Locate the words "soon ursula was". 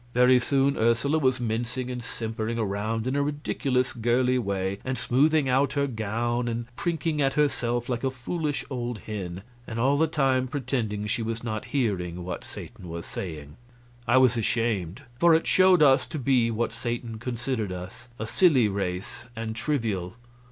0.39-1.39